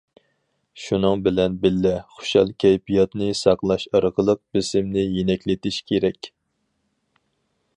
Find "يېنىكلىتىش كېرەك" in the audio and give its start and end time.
5.19-6.31